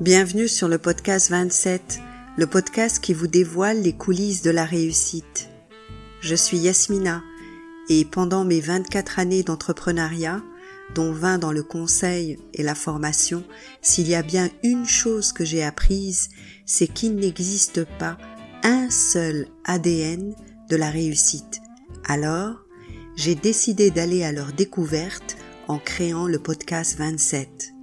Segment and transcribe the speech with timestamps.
[0.00, 2.00] Bienvenue sur le podcast 27,
[2.36, 5.50] le podcast qui vous dévoile les coulisses de la réussite.
[6.20, 7.22] Je suis Yasmina
[7.88, 10.42] et pendant mes 24 années d'entrepreneuriat,
[10.94, 13.44] dont 20 dans le conseil et la formation,
[13.82, 16.30] s'il y a bien une chose que j'ai apprise,
[16.66, 18.16] c'est qu'il n'existe pas
[18.62, 20.34] un seul ADN
[20.70, 21.60] de la réussite.
[22.04, 22.64] Alors,
[23.16, 25.36] j'ai décidé d'aller à leur découverte
[25.68, 27.74] en créant le podcast 27.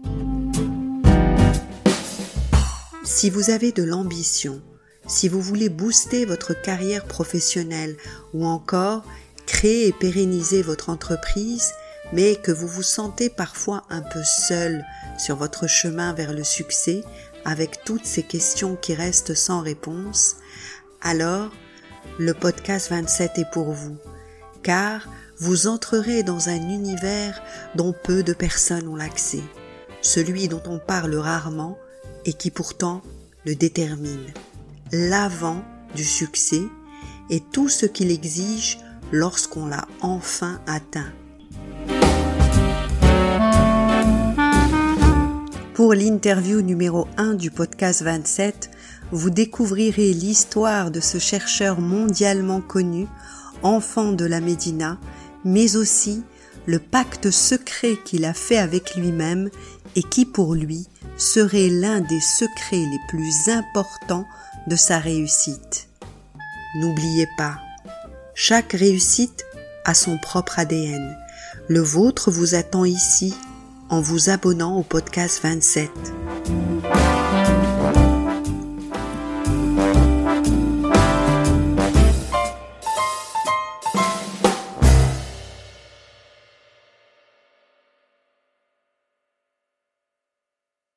[3.04, 4.62] Si vous avez de l'ambition,
[5.06, 7.98] si vous voulez booster votre carrière professionnelle
[8.34, 9.04] ou encore
[9.46, 11.72] créer et pérenniser votre entreprise,
[12.14, 14.86] mais que vous vous sentez parfois un peu seul
[15.18, 17.04] sur votre chemin vers le succès
[17.44, 20.38] avec toutes ces questions qui restent sans réponse,
[21.02, 21.52] alors
[22.20, 23.98] le podcast 27 est pour vous,
[24.64, 25.08] car
[25.40, 27.42] vous entrerez dans un univers
[27.76, 29.44] dont peu de personnes ont l'accès,
[30.02, 31.78] celui dont on parle rarement
[32.26, 33.02] et qui pourtant
[33.46, 34.34] le détermine,
[34.92, 35.64] l'avant
[35.96, 36.64] du succès
[37.30, 38.80] et tout ce qu'il exige
[39.12, 41.12] lorsqu'on l'a enfin atteint.
[45.88, 48.70] Pour l'interview numéro 1 du podcast 27,
[49.14, 53.08] vous découvrirez l'histoire de ce chercheur mondialement connu,
[53.64, 55.00] enfant de la Médina,
[55.46, 56.26] mais aussi
[56.66, 59.50] le pacte secret qu'il a fait avec lui-même
[59.96, 64.26] et qui pour lui serait l'un des secrets les plus importants
[64.68, 65.88] de sa réussite.
[66.76, 67.60] N'oubliez pas,
[68.36, 69.46] chaque réussite
[69.86, 71.16] a son propre ADN.
[71.70, 73.34] Le vôtre vous attend ici
[73.90, 75.90] en vous abonnant au podcast 27.